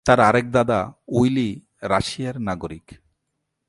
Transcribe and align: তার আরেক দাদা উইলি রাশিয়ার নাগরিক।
তার 0.05 0.19
আরেক 0.19 0.47
দাদা 0.51 0.79
উইলি 1.07 1.49
রাশিয়ার 1.83 2.37
নাগরিক। 2.39 2.85